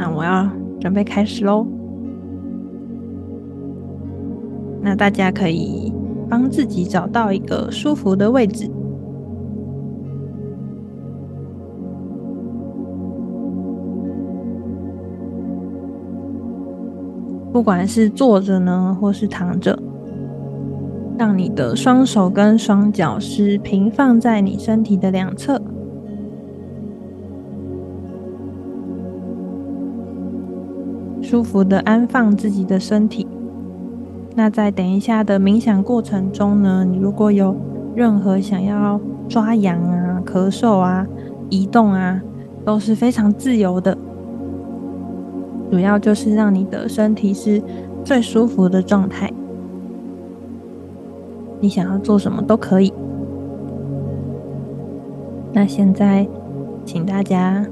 [0.00, 0.48] 那我要
[0.80, 1.66] 准备开始喽。
[4.80, 5.92] 那大家可以
[6.26, 8.66] 帮自己找到一个舒服的位置，
[17.52, 19.78] 不管是坐着呢，或是躺着，
[21.18, 25.60] 让你的双手跟双脚是平放在你身体的两侧，
[31.30, 33.24] 舒服的安放自己的身体。
[34.34, 37.54] 那在等一下的冥想过程中呢，你如果有
[37.94, 41.06] 任何想要抓痒啊、咳嗽啊、
[41.48, 42.20] 移动啊，
[42.64, 43.96] 都是非常自由的。
[45.70, 47.62] 主要就是让你的身体是
[48.02, 49.32] 最舒服的状态。
[51.60, 52.92] 你想要做什么都可以。
[55.52, 56.26] 那现在，
[56.84, 57.64] 请大家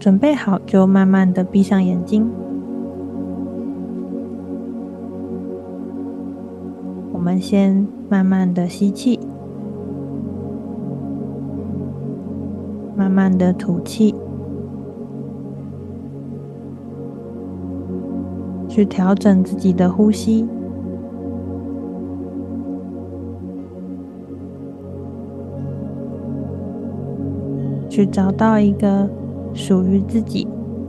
[0.00, 2.28] 准备好，就慢慢的闭上眼睛。
[7.22, 9.16] 我们先慢慢的吸气，
[12.96, 14.12] 慢慢的吐气，
[18.68, 20.44] 去调整自己的呼吸，
[27.88, 29.08] 去找到一个
[29.54, 30.48] 属于自己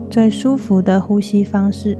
[0.09, 1.95] 最舒服的呼吸方式。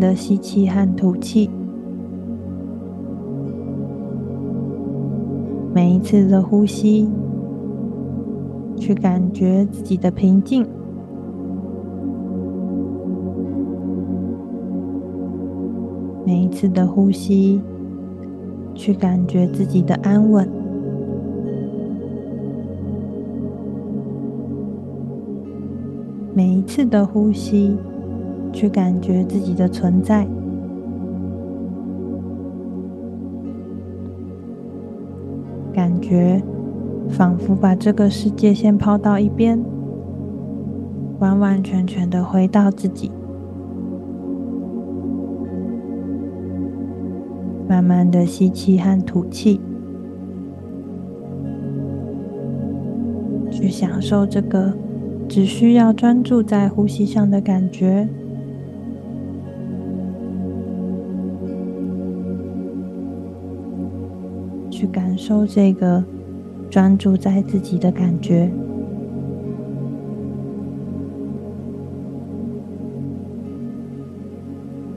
[0.00, 1.50] 的吸气和吐气，
[5.74, 7.06] 每一次的呼吸，
[8.76, 10.64] 去感觉自己的平静；
[16.24, 17.60] 每一次的呼吸，
[18.74, 20.46] 去感觉自己的安稳；
[26.34, 27.76] 每一次的呼吸。
[28.60, 30.26] 去感觉自己的存在，
[35.72, 36.42] 感觉
[37.08, 39.58] 仿佛把这个世界先抛到一边，
[41.20, 43.10] 完完全全的回到自己，
[47.66, 49.58] 慢慢的吸气和吐气，
[53.50, 54.74] 去享受这个
[55.26, 58.06] 只需要专注在呼吸上的感觉。
[65.30, 66.02] 受这个
[66.68, 68.50] 专注在自己的感觉。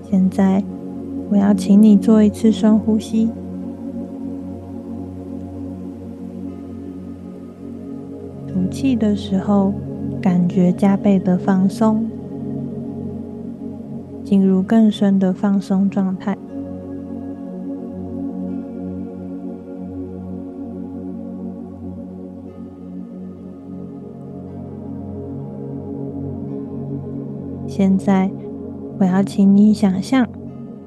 [0.02, 0.64] 现在，
[1.30, 3.30] 我要请你做一次深呼吸。
[8.48, 9.72] 吐气的时候，
[10.20, 12.10] 感觉加倍的放松，
[14.24, 16.36] 进入更深的放松状态。
[27.75, 28.29] 现在，
[29.00, 30.28] 我要请你想象，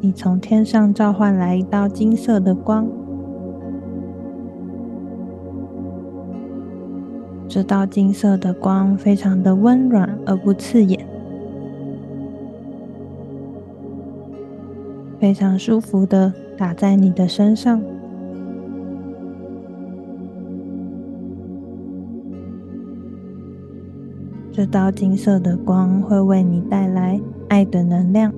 [0.01, 2.87] 你从天上召唤来一道金色的光。
[7.49, 11.05] 这道金色的光非常的温暖而不刺眼，
[15.19, 17.83] 非常舒服的打在你的身上。
[24.57, 28.33] 这道金色的光会为你带来爱的能量。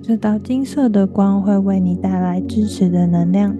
[0.00, 3.56] 这道金色的光会为你带来支持的能量。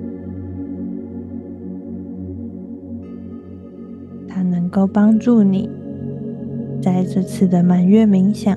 [4.28, 5.68] 它能够帮助你
[6.80, 8.56] 在这次的满月冥想，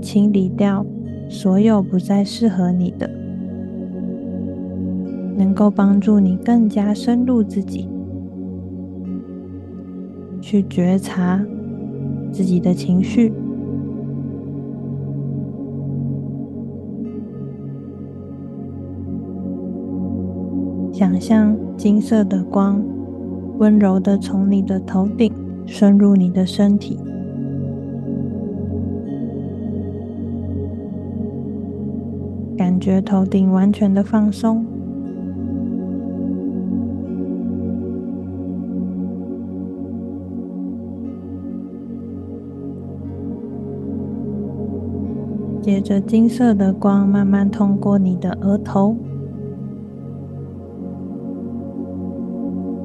[0.00, 0.86] 清理掉
[1.28, 3.10] 所有不再适合你的，
[5.36, 7.86] 能够帮助你更加深入自己。
[10.50, 11.44] 去觉察
[12.32, 13.30] 自己的情绪，
[20.90, 22.82] 想象金色的光
[23.58, 25.30] 温柔的从你的头顶
[25.66, 26.98] 深入你的身体，
[32.56, 34.77] 感觉头顶完全的放松。
[45.68, 48.96] 接着，金色的光慢慢通过你的额头，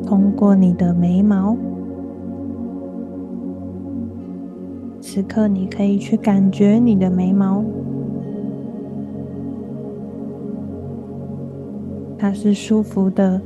[0.06, 1.56] 通过你的眉毛。
[5.00, 7.64] 此刻，你可以去感觉你的眉毛，
[12.18, 13.40] 它是舒服的、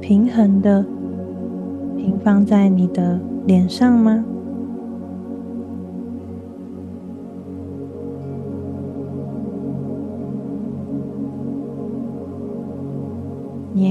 [0.00, 0.84] 平衡的，
[1.96, 4.24] 平放在你的脸上吗？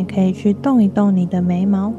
[0.02, 1.94] 也可以去动一动你的眉毛。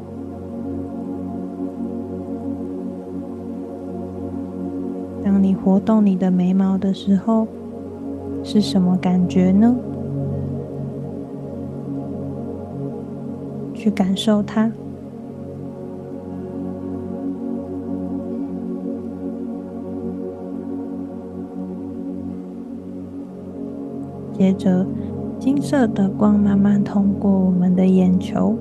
[5.23, 7.47] 当你活动你的眉毛的时候，
[8.43, 9.73] 是什么感觉呢？
[13.73, 14.69] 去感受它。
[24.33, 24.85] 接着，
[25.43, 28.55] 金色的光慢慢通过我们的眼球，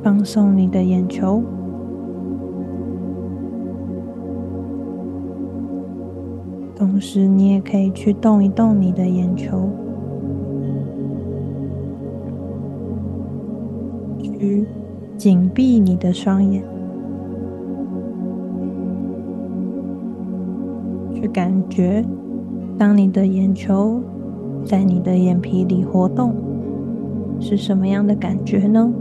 [0.00, 1.42] 放松你的眼球。
[6.76, 9.68] 同时，你也可以去动一动你的眼球，
[14.22, 14.64] 去
[15.16, 16.62] 紧闭你的双眼，
[21.12, 22.04] 去感觉，
[22.76, 24.00] 当你的眼球
[24.64, 26.34] 在你的眼皮里活动，
[27.40, 28.92] 是什么样的感觉呢？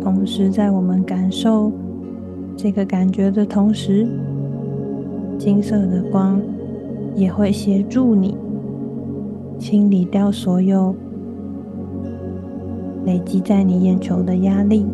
[0.00, 1.70] 同时，在我们感受
[2.56, 4.06] 这个感觉的同时，
[5.38, 6.40] 金色的光
[7.14, 8.36] 也会协助你
[9.58, 10.94] 清理掉所有
[13.04, 14.86] 累积在你眼球的压力，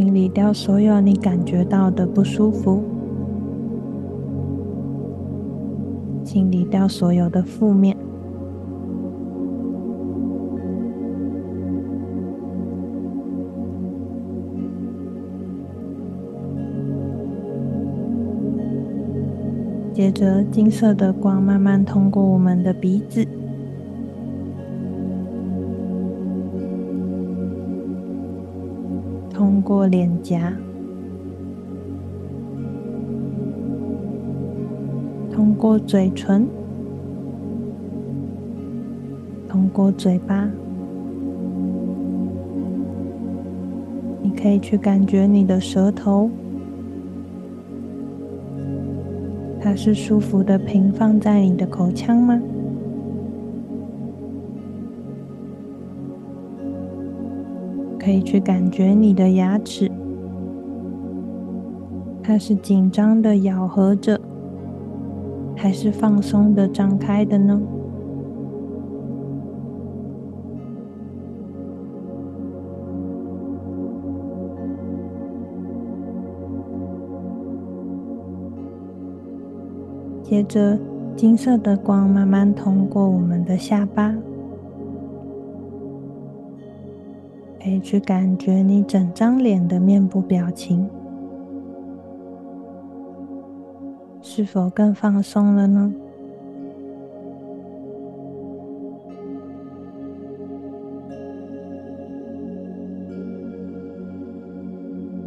[0.00, 2.82] 清理掉所有你感觉到的不舒服，
[6.24, 7.94] 清理掉所有的负面。
[19.92, 23.22] 接着，金色的光慢慢通过我们的鼻子，
[29.60, 30.52] 过脸颊，
[35.32, 36.46] 通过嘴唇，
[39.48, 40.50] 通过嘴巴。
[44.22, 46.30] 你可以去感觉你的舌头。
[49.60, 52.40] 它是舒服的平放在你的口腔吗？
[58.02, 59.90] 可以去感觉你的牙齿，
[62.22, 64.18] 它是紧张的咬合着，
[65.54, 67.60] 还是放松的张开的呢？
[80.22, 80.78] 接着，
[81.14, 84.14] 金色的光慢慢通过我们的下巴，
[87.62, 90.88] 可以去感觉你整张脸的面部表情，
[94.22, 95.92] 是否更放松了呢？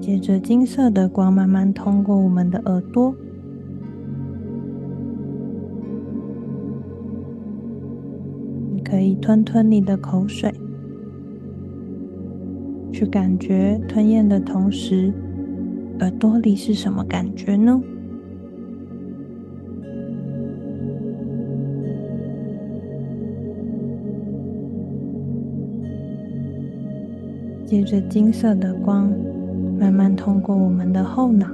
[0.02, 3.16] 接着，金色的光慢慢通过我们的耳朵。
[8.84, 10.54] 可以吞吞你的口水，
[13.04, 15.12] 去感觉吞咽的同时，
[16.00, 17.82] 耳朵里是什么感觉呢？
[27.66, 29.12] 接着，金色的光
[29.78, 31.46] 慢慢通过我们的后脑，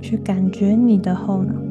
[0.00, 1.65] 去感觉你的后脑。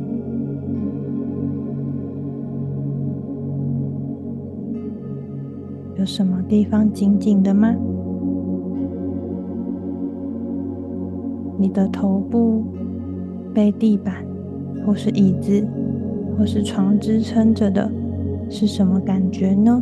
[6.05, 7.75] 什么地方紧紧的吗？
[11.57, 12.63] 你的头部
[13.53, 14.25] 被地板，
[14.85, 15.65] 或是椅子，
[16.37, 17.89] 或是床支撑着的，
[18.49, 19.81] 是什么感觉呢？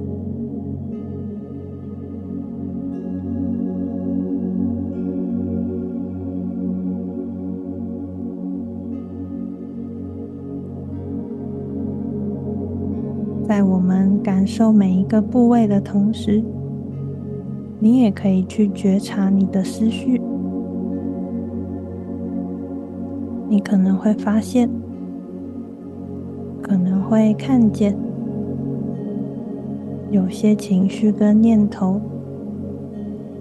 [14.44, 16.44] 感受每一个部位的同时，
[17.80, 20.20] 你也可以去觉察你的思绪。
[23.48, 24.70] 你可能会发现，
[26.62, 27.96] 可能会看见，
[30.12, 32.02] 有些情绪跟念头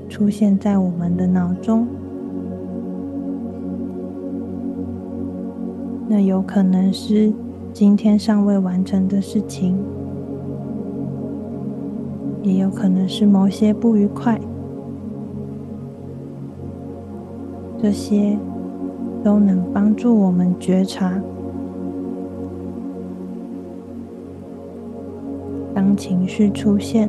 [0.08, 1.84] 出现在我们的脑中。
[6.08, 7.32] 那有可能是
[7.72, 9.76] 今天尚未完成的事情，
[12.42, 14.40] 也有可能是某些不愉快，
[17.80, 18.36] 这些
[19.22, 21.20] 都能帮助我们觉察。
[25.74, 27.08] 当情绪出现，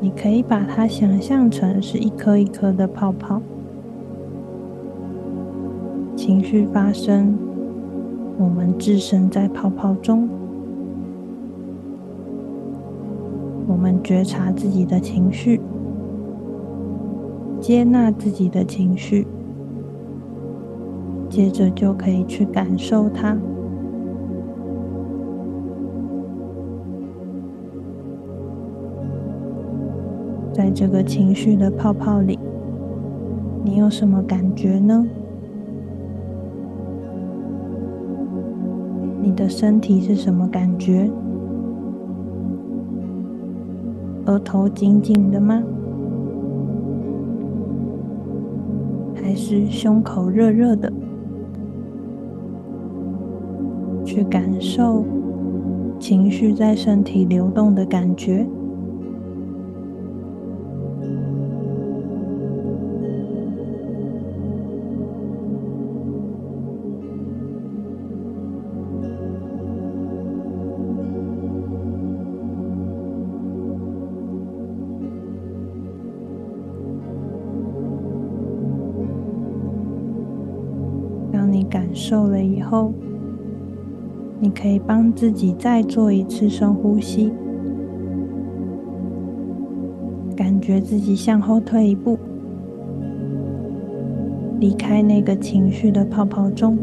[0.00, 3.40] 你可以把它想象成是一颗一颗的泡泡。
[6.16, 7.36] 情绪发生，
[8.38, 10.28] 我们置身在泡泡中，
[14.12, 15.58] 觉察自己的情绪，
[17.58, 19.26] 接纳自己的情绪，
[21.30, 23.34] 接着就可以去感受它。
[30.52, 32.38] 在这个情绪的泡泡里，
[33.64, 35.06] 你有什么感觉呢？
[39.22, 41.10] 你的身体是什么感觉？
[44.26, 45.62] 额头紧紧的吗？
[49.14, 50.92] 还是胸口热热的？
[54.04, 55.04] 去感受
[55.98, 58.46] 情绪在身体流动的感觉。
[82.12, 82.92] 受了以后，
[84.38, 87.32] 你可以帮自己再做一次深呼吸，
[90.36, 92.18] 感觉自己向后退一步，
[94.60, 96.76] 离开那个情绪的泡泡中。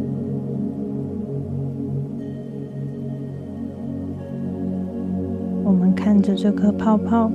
[5.63, 7.31] 我们看着这颗泡泡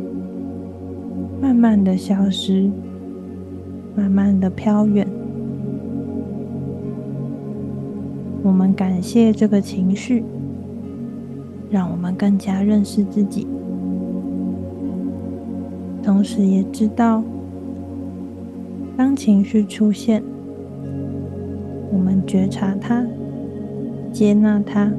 [1.40, 2.68] 慢慢的消失，
[3.94, 5.13] 慢慢的飘远。
[8.76, 10.25] 感谢这个情绪，
[11.71, 13.47] 让我们更加认识自己，
[16.02, 17.23] 同时也知道，
[18.97, 20.23] 当情绪出现，
[21.93, 23.07] 我们觉察它，
[24.12, 24.93] 接纳它，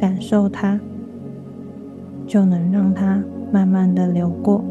[0.00, 0.80] 感受它，
[2.26, 4.64] 就能让它慢慢的流过。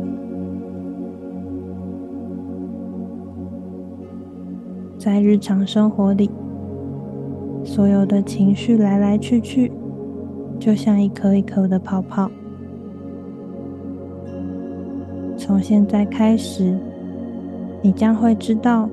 [4.97, 6.31] 在日常生活里。
[7.73, 9.71] 所有的情绪来来去去，
[10.59, 12.29] 就像一颗一颗的泡泡。
[15.35, 16.77] 从现在开始，
[17.81, 18.87] 你将会知道，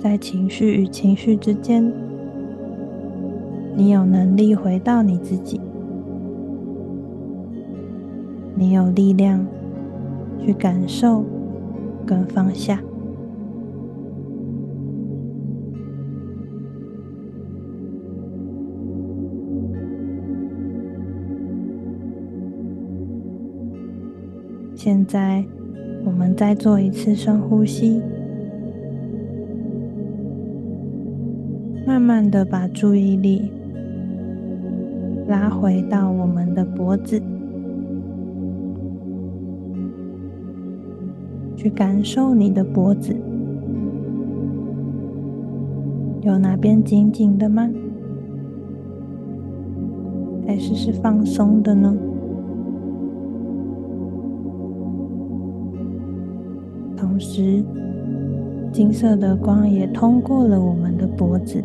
[0.00, 1.92] 在情绪与情绪之间，
[3.76, 5.60] 你有能力回到你自己，
[8.56, 9.46] 你有力量
[10.40, 11.24] 去感受
[12.04, 12.82] 跟放下。
[24.84, 25.44] 现在，
[26.04, 28.02] 我们再做一次深呼吸，
[31.86, 33.52] 慢慢的把注意力
[35.28, 37.22] 拉回到我们的脖子，
[41.54, 43.14] 去感受你的脖子，
[46.22, 47.70] 有哪边紧紧的吗？
[50.44, 51.96] 还是是放松的呢？
[57.22, 57.64] 时，
[58.72, 61.62] 金色的光也通过了我们的脖子，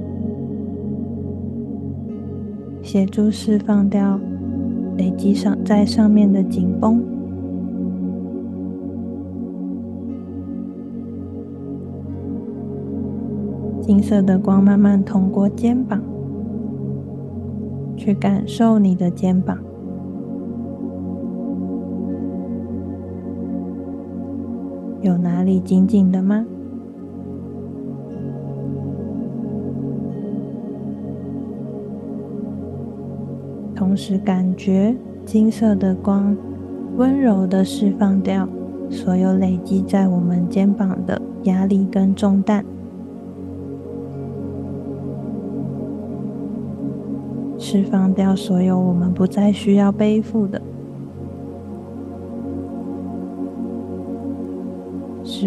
[2.81, 4.19] 协助释放掉
[4.97, 7.03] 累积上在上面的紧绷。
[13.81, 16.01] 金色的光慢慢通过肩膀，
[17.95, 19.57] 去感受你的肩膀。
[25.07, 26.45] 有哪里紧紧的吗？
[33.73, 34.93] 同时感觉
[35.25, 36.35] 金色的光
[36.97, 38.45] 温柔的释放掉
[38.89, 42.65] 所有累积在我们肩膀的压力跟重担，
[47.57, 50.61] 释放掉所有我们不再需要背负的，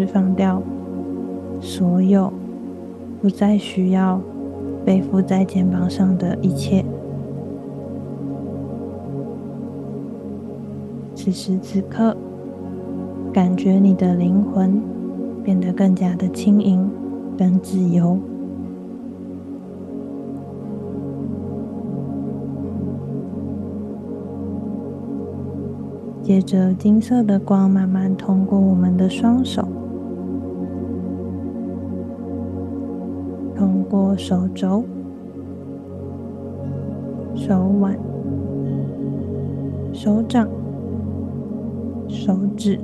[0.01, 0.59] 释放掉
[1.59, 2.33] 所有
[3.21, 4.19] 不再需要
[4.83, 6.83] 背负在肩膀上的一切。
[11.13, 12.17] 此时此刻。
[13.31, 14.81] 感觉你的灵魂
[15.41, 16.89] 变得更加的轻盈、
[17.37, 18.17] 跟自由。
[26.21, 29.65] 接着，金色的光慢慢通过我们的双手，
[34.17, 34.83] 手肘、
[37.35, 37.97] 手腕、
[39.93, 40.47] 手掌、
[42.07, 42.79] 手指。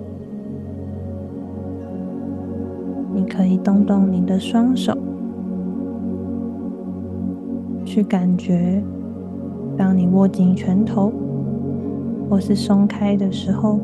[3.14, 4.96] 你可以动动你的双手，
[7.84, 8.84] 去感觉，
[9.76, 11.12] 当你握紧拳头
[12.30, 13.80] 或是松开的时候，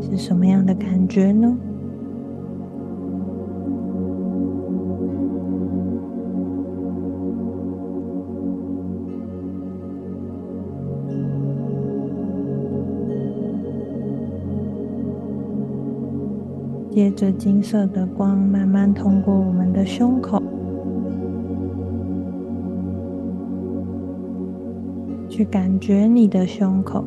[0.00, 1.56] 是什么样的感觉呢？
[16.96, 20.42] 接着，金色的光慢慢通过我们的胸口，
[25.28, 27.04] 去感觉你的胸口。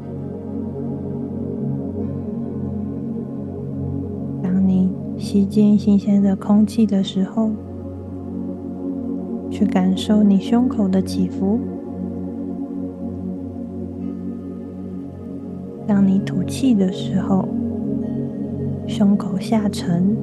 [4.44, 7.50] 当你吸进新鲜的空气的时候，
[9.50, 11.60] 去感受你胸口的起伏。
[15.88, 17.44] 当你吐气的时候，
[19.00, 20.14] 胸口下沉，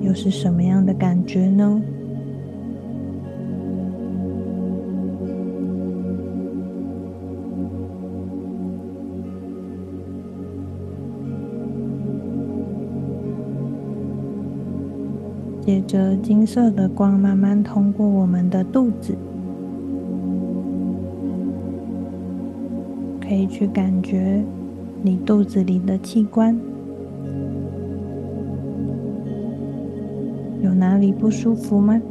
[0.00, 1.82] 又是什么样的感觉呢？
[15.62, 19.16] 接着，金色的光慢慢通过我们的肚子，
[23.20, 24.44] 可以去感觉
[25.02, 26.56] 你肚子里的器官。
[30.82, 32.02] 哪里不舒服吗？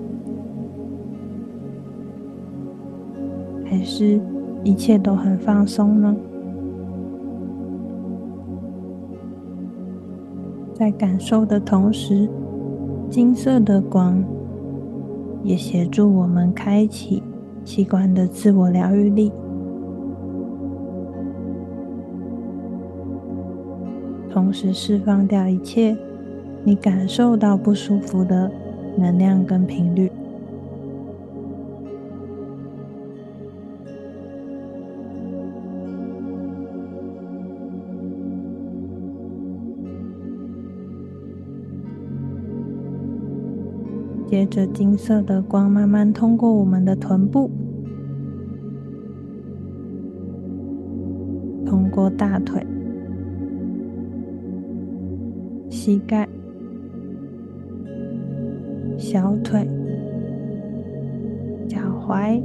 [3.66, 4.18] 还是
[4.64, 6.16] 一切都很放松呢？
[10.74, 12.30] 在感受的同时，
[13.10, 14.24] 金色的光
[15.44, 17.22] 也协助我们开启
[17.66, 19.34] 器官的自我疗愈力，
[24.30, 25.98] 同时释放掉一切。
[26.64, 28.50] 你感受到不舒服的
[28.96, 30.12] 能量跟频率，
[44.28, 47.50] 接着金色的光慢慢通过我们的臀部，
[51.66, 52.66] 通过大腿、
[55.70, 56.30] 膝盖。
[59.02, 59.68] 小腿、
[61.68, 62.40] 脚踝、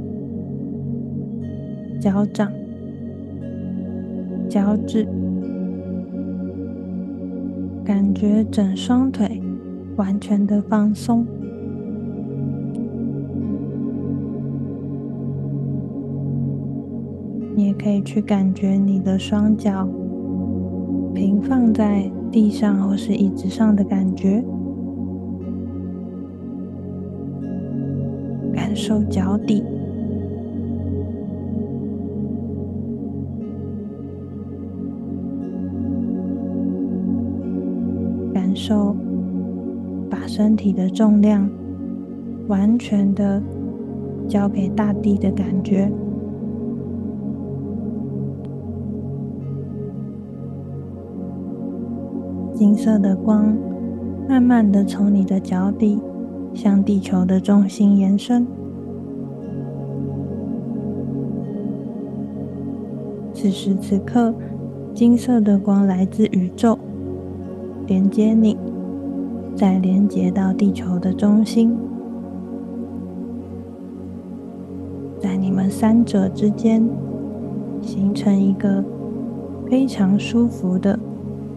[2.01, 2.51] 脚掌、
[4.49, 5.07] 脚趾，
[7.85, 9.39] 感觉整双腿
[9.97, 11.27] 完全的放松。
[17.55, 19.87] 你也可以去感觉你的双脚
[21.13, 24.43] 平放在地上或是椅子上的感觉。
[28.87, 29.61] 受脚底，
[38.33, 38.95] 感受
[40.09, 41.49] 把身体的重量
[42.47, 43.43] 完全的
[44.25, 45.91] 交给大地的感觉。
[52.53, 53.53] 金色的光
[54.29, 55.99] 慢慢的从你的脚底
[56.53, 58.47] 向地球的中心延伸。
[63.39, 64.33] 此时此刻
[64.95, 66.77] 金色的光来自宇宙
[67.85, 68.57] 连接你
[69.55, 71.77] 再连接到地球的中心
[75.19, 76.83] 在你们三者之间
[77.79, 78.83] 形成一个
[79.69, 80.97] 非常舒服的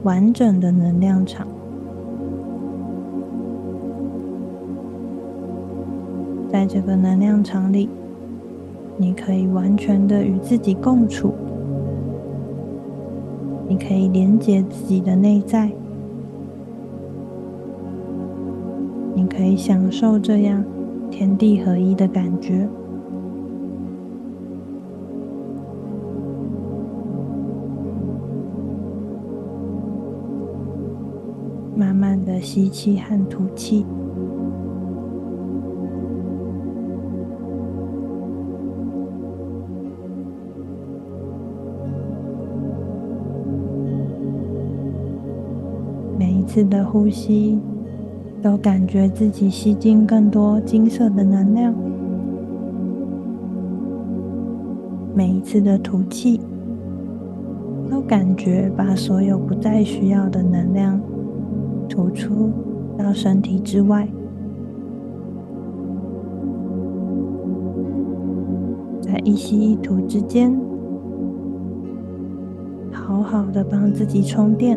[0.02, 1.48] 完整的能量场。
[6.52, 7.88] 在这个能量场里
[8.98, 11.32] 你可以完全的与自己共处。
[13.70, 15.70] 你可以连接自己的内在，
[19.14, 20.64] 你可以享受这样
[21.08, 22.68] 天地合一的感觉。
[31.76, 33.86] 慢慢的吸气和吐气。
[46.50, 47.60] 次的呼吸，
[48.42, 51.72] 都感觉自己吸进更多金色的能量；
[55.14, 56.40] 每一次的吐气，
[57.88, 61.00] 都感觉把所有不再需要的能量
[61.88, 62.50] 吐出
[62.98, 64.08] 到身体之外。
[69.00, 70.52] 在一吸一吐之间，
[72.90, 74.76] 好好的帮自己充电。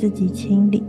[0.00, 0.82] 自己清理。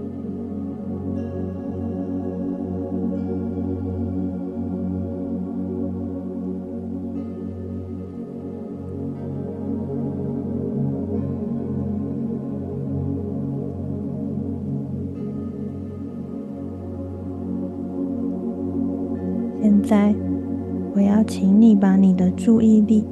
[19.61, 20.15] 现在，
[20.95, 23.03] 我要请你把你的注意力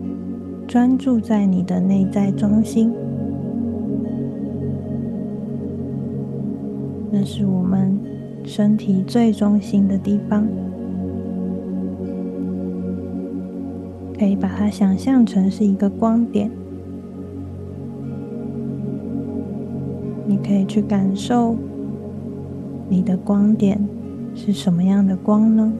[0.66, 2.90] 专注在你的内在中心。
[7.20, 8.00] 那是我们
[8.46, 10.48] 身体最中心的地方，
[14.18, 16.50] 可以把它想象成是一个光点。
[20.26, 21.58] 你可以去感受
[22.88, 23.78] 你的光点
[24.34, 25.74] 是什么样的光呢？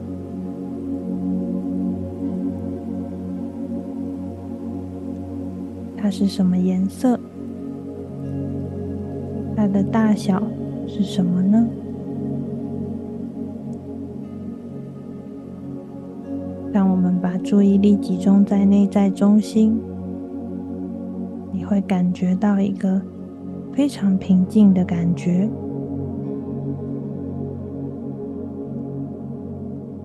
[5.96, 7.18] 它是什么颜色？
[9.56, 10.44] 它的大小？
[10.92, 11.68] 是什么呢？
[16.74, 19.80] 当我们把注意力集中在内在中心，
[21.52, 23.00] 你会感觉到一个
[23.72, 25.48] 非常平静的感觉，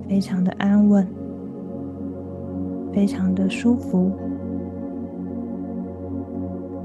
[0.06, 1.06] 非常的安稳，
[2.92, 4.12] 非常的舒服，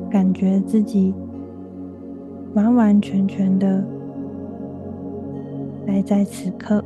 [0.09, 1.13] 感觉自己。
[2.53, 3.83] 完完全全的
[5.85, 6.83] 待在此刻。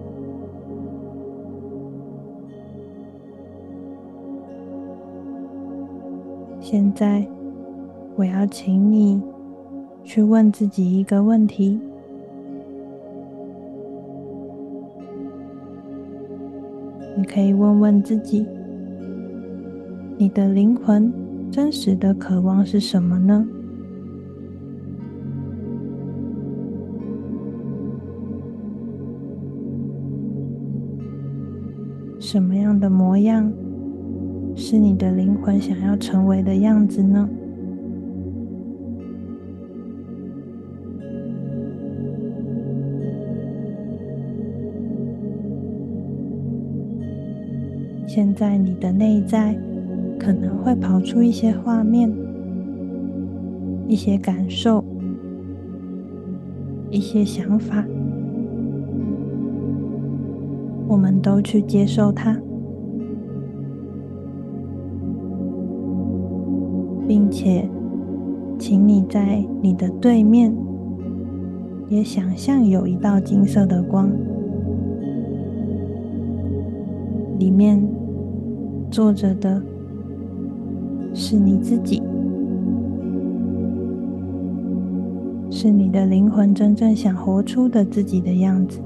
[6.60, 7.28] 现在，
[8.16, 9.22] 我要请你
[10.04, 11.80] 去问自己一个问题：
[17.16, 18.48] 你可以问问自己，
[20.18, 21.14] 你的灵魂
[21.52, 23.46] 真实的渴望是什么呢？
[32.34, 33.54] 什么样的模样
[34.56, 37.30] 是你的灵魂想要成为的样子呢？
[48.08, 49.56] 现在你的内在
[50.20, 52.12] 可能会跑出一些画面、
[53.88, 54.84] 一些感受、
[56.90, 57.86] 一些想法。
[60.94, 62.40] 我们都去接受它，
[67.08, 67.68] 并且，
[68.60, 70.56] 请你在你的对面
[71.90, 74.08] 也想象有一道金色的光，
[77.40, 77.84] 里面
[78.92, 79.64] 坐着的
[81.12, 82.04] 是你自己，
[85.50, 88.80] 是你的灵魂真正想活出的自己的样子。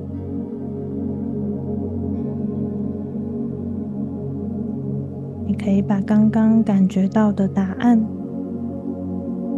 [5.58, 8.02] 可以把刚刚感觉到的答案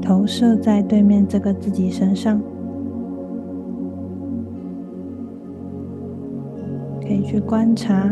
[0.02, 2.42] 投射在对面这个自己身上，
[7.02, 8.12] 可以去观察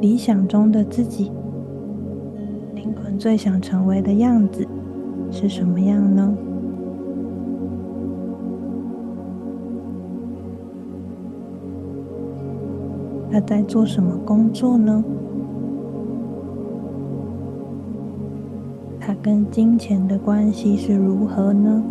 [0.00, 1.32] 理想中的自己，
[2.74, 4.66] 灵魂最想成为的样子
[5.30, 6.36] 是什么样呢？
[13.30, 15.04] 他在做什么工作呢？
[19.28, 21.82] 跟金钱的关系是如何呢？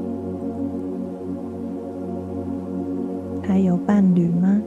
[3.43, 4.59] 还有伴侣吗？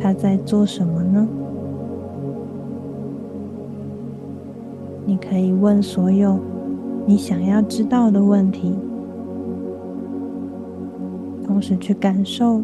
[0.00, 1.28] 他在做什么呢？
[5.04, 6.36] 你可以问所有
[7.06, 8.74] 你想要知道的问题，
[11.46, 12.60] 同时去感受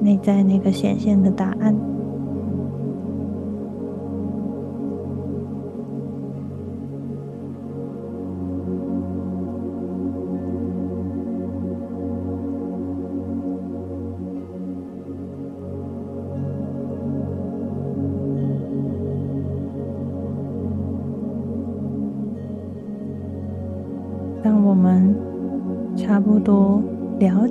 [0.00, 1.76] 内在那个显现的答案。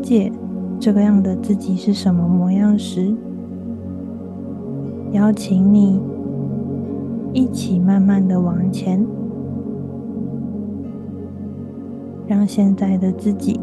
[0.07, 0.31] 解
[0.79, 3.13] 这个样的自己是什么模样时，
[5.11, 5.99] 邀请你
[7.33, 9.05] 一起慢慢的往前，
[12.25, 13.59] 让现在的自己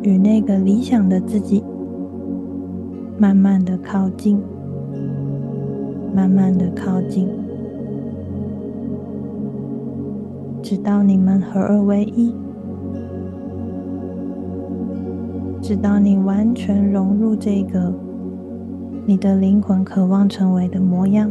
[0.00, 1.62] 与那个理想的自己
[3.18, 4.40] 慢慢的靠近，
[6.14, 7.28] 慢慢的靠近。
[10.62, 12.34] 直到你们合二为一，
[15.66, 17.92] 直到你完全融入这个
[19.04, 21.28] 你的灵魂渴望成为的模样，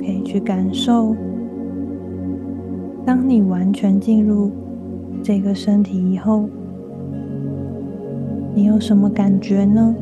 [0.00, 1.14] 可以去感受。
[3.04, 4.50] 当你完全进入
[5.22, 6.48] 这个身体以后，
[8.56, 9.94] 你有什么感觉呢？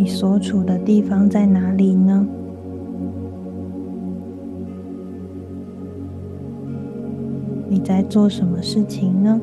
[0.00, 2.26] 你所处的地方在哪里呢？
[7.68, 9.38] 你在做什么事情呢？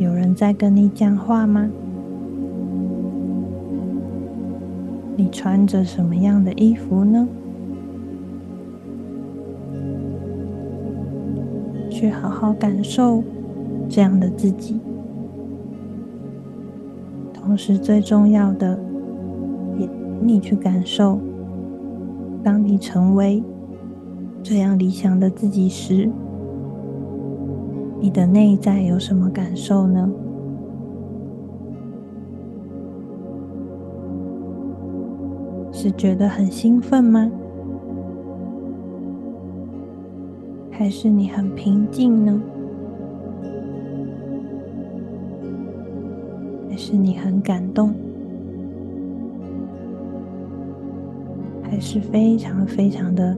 [0.00, 1.70] 有人在跟你讲话吗？
[5.14, 7.28] 你穿着什么样的衣服呢？
[11.88, 13.22] 去好好感受
[13.88, 14.80] 这样的自己。
[17.56, 18.78] 是，最重要的，
[19.78, 19.88] 也
[20.20, 21.18] 你去感受，
[22.44, 23.42] 当你成为
[24.42, 26.10] 这样理想的自己时，
[28.00, 30.10] 你的内在有什么感受呢？
[35.72, 37.30] 是觉得很兴奋吗？
[40.70, 42.40] 还是你很平静呢？
[46.88, 47.92] 是你很感动，
[51.60, 53.36] 还是非常非常的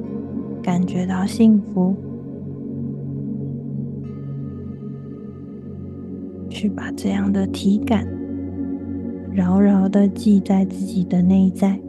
[0.62, 1.94] 感觉到幸福？
[6.50, 8.06] 去把这样的体感
[9.34, 11.80] 牢牢的记在自己的内在，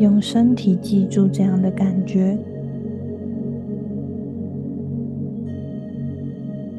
[0.00, 2.36] 用身体记住这样的感觉，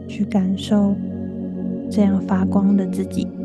[0.10, 0.94] 去感受。
[1.92, 3.41] 这样发光的自己。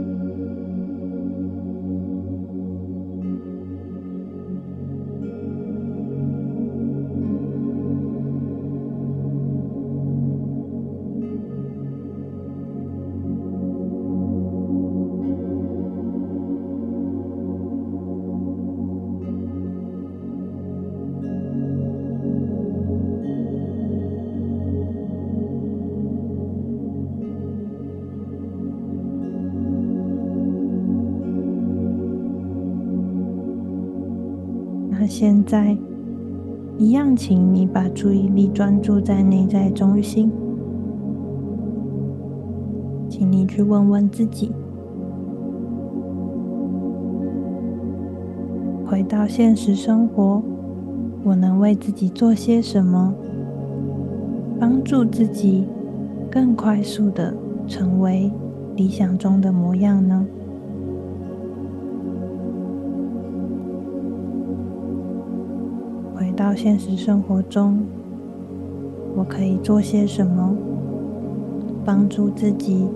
[35.18, 35.74] 现在，
[36.76, 40.30] 一样，请你把注意力专注在内在中心，
[43.08, 44.52] 请你去问问自己：
[48.84, 50.42] 回到现实生活，
[51.24, 53.14] 我能为自己做些什么，
[54.60, 55.66] 帮助自己
[56.30, 57.32] 更快速的
[57.66, 58.30] 成为
[58.74, 60.26] 理想中的模样呢？
[66.46, 67.76] 到现实生活中，
[69.16, 70.54] 我可以做些什么，
[71.84, 72.86] 帮助自己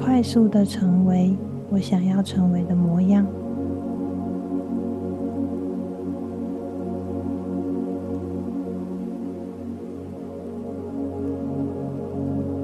[0.00, 1.36] 快速的成为
[1.70, 3.26] 我想要成为的模样？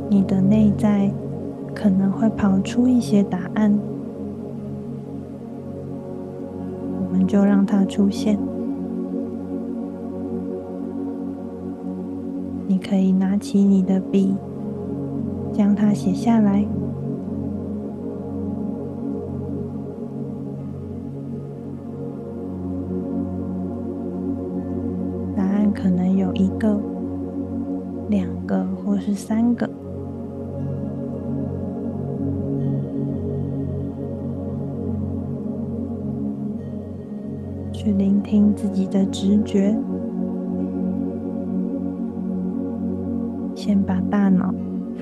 [0.08, 1.10] 你的内在
[1.74, 3.76] 可能会跑出一些答案，
[7.00, 8.38] 我们就让它出现。
[12.82, 14.36] 可以拿起你的笔，
[15.52, 16.66] 将它写下来。
[25.34, 26.78] 答案可能有一个、
[28.08, 29.68] 两个，或是三个。
[37.72, 39.76] 去聆听自己的直觉，
[43.64, 44.52] 先把大脑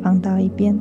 [0.02, 0.78] 放到一边。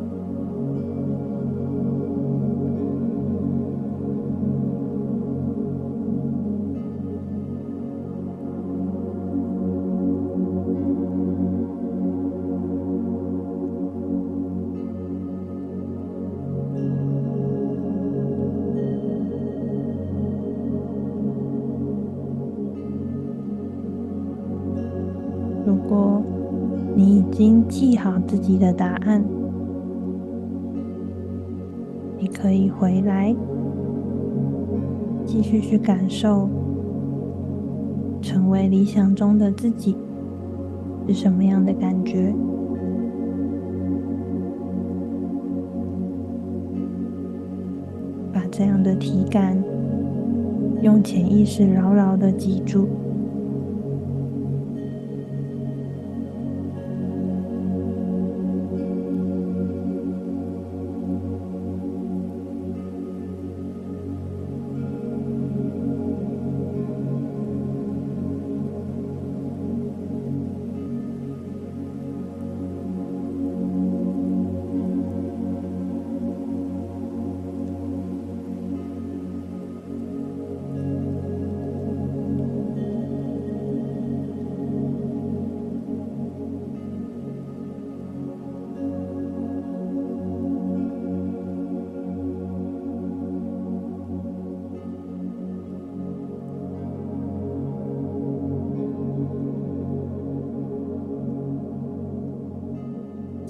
[25.66, 26.22] 如果
[26.96, 29.24] 你已经记好自己的答案，
[32.18, 33.34] 你可以回来
[35.26, 36.50] 继续去感受，
[38.22, 39.96] 成为理想中的自己
[41.08, 42.34] 是什么样的感觉。
[48.34, 49.58] 把这样的体感
[50.82, 52.88] 用潜意识牢牢的记住。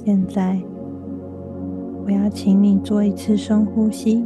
[0.10, 0.60] 现在，
[2.04, 4.26] 我要请你做一次深呼吸。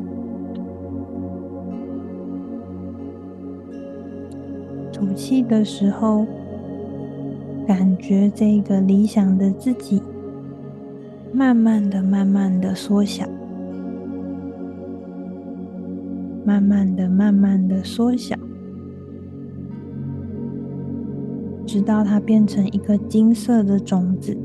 [4.93, 6.25] 吐气的时候，
[7.67, 10.01] 感觉这个理想的自己，
[11.33, 13.27] 慢慢的、慢慢的缩小，
[16.45, 18.37] 慢慢的、慢慢的缩小，
[21.65, 24.37] 直到它变成一个金色的种子。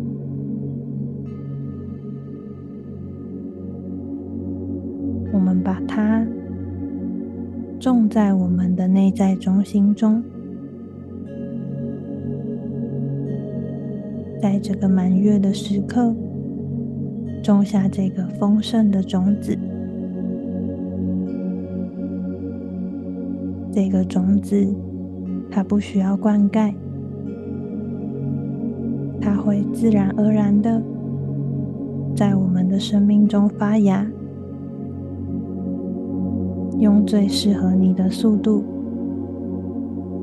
[8.18, 10.20] 在我们的内在中心中，
[14.42, 16.12] 在这个满月的时刻，
[17.40, 19.56] 种下这个丰盛的种子。
[23.70, 24.66] 这个种子，
[25.48, 26.74] 它不需要灌溉，
[29.20, 30.82] 它会自然而然的
[32.16, 34.04] 在我们的生命中发芽。
[36.78, 38.62] 用最适合你的速度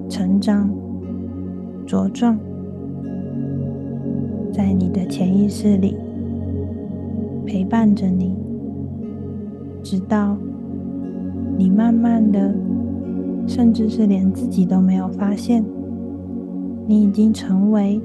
[0.08, 0.70] 成长、
[1.86, 2.38] 茁壮，
[4.54, 5.98] 在你的潜意识里
[7.46, 8.34] 陪伴着你，
[9.84, 10.38] 直到
[11.58, 12.56] 你慢慢的，
[13.46, 15.64] 甚至是连自己都没有发现，
[16.88, 18.00] 你已经成为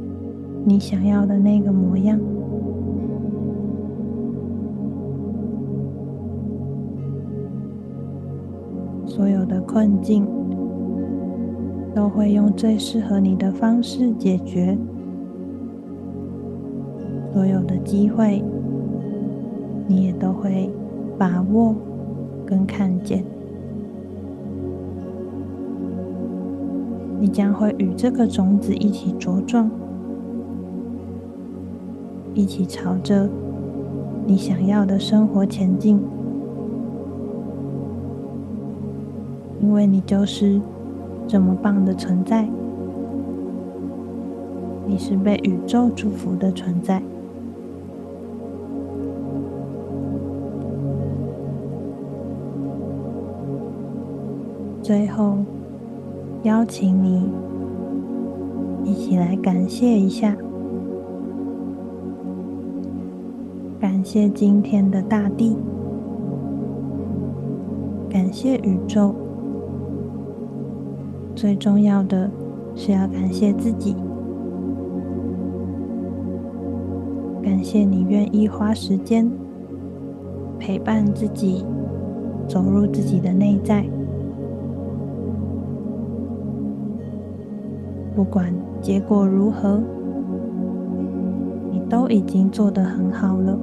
[0.65, 2.19] 你想要的那个模样。
[9.21, 10.27] 所有的困境
[11.95, 14.79] 都会用最适合你的方式解决，
[17.31, 18.43] 所有的机会
[19.87, 20.71] 你也都会
[21.19, 21.75] 把握
[22.47, 23.23] 跟看见，
[27.19, 29.71] 你将会与这个种子一起茁壮，
[32.33, 33.29] 一起朝着
[34.25, 36.01] 你想要的生活前进。
[39.63, 40.61] 因为你就是
[41.29, 42.49] 这么棒的存在，
[44.87, 47.03] 你是被宇宙祝福的存在。
[54.83, 55.37] 最后，
[56.43, 57.31] 邀请你
[58.83, 60.35] 一起来感谢一下，
[63.79, 65.57] 感谢今天的大地，
[68.09, 69.15] 感谢宇宙。
[71.41, 72.31] 最重要的
[72.75, 73.97] 是要感谢自己，
[77.43, 79.27] 感谢你愿意花时间
[80.59, 81.65] 陪伴自己，
[82.47, 83.89] 走入自己的内在。
[88.15, 89.81] 不管结果如何，
[91.73, 93.59] 你都已经做得很好了。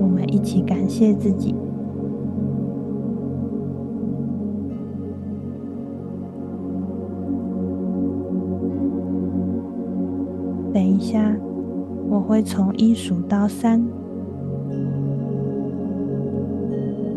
[0.00, 1.54] 我们一起感谢自己。
[11.12, 11.36] 下，
[12.08, 13.84] 我会从一数到三。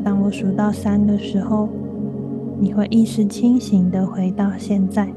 [0.03, 1.69] 当我数到三的时候，
[2.59, 5.07] 你会意识清醒地回到现在。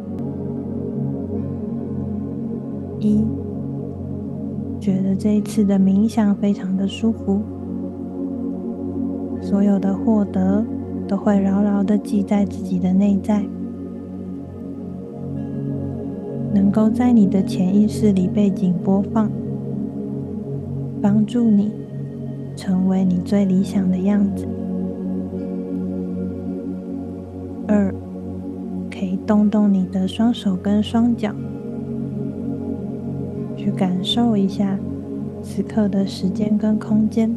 [3.01, 3.25] 一，
[4.79, 7.41] 觉得这一次的冥想非常的舒服，
[9.41, 10.65] 所有的获得
[11.09, 13.45] 都会牢牢地记在自己的内在。
[16.59, 19.31] 能够在你的潜意识里背景播放，
[21.01, 21.71] 帮助你
[22.57, 24.45] 成为你最理想的样子。
[27.69, 27.95] 二，
[28.91, 31.33] 可以动动你的双手跟双脚，
[33.57, 34.77] 去感受一下
[35.41, 37.33] 此刻的时间跟空间。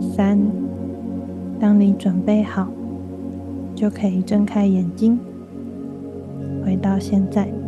[0.00, 0.36] 三，
[1.60, 2.66] 当你准备好，
[3.76, 5.16] 就可以睁开眼睛。
[6.64, 7.61] 回到现在。